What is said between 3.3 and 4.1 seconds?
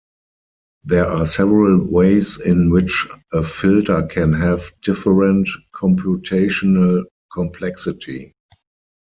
a filter